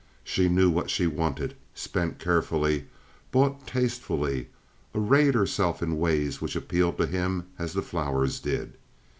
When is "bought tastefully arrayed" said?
3.31-5.35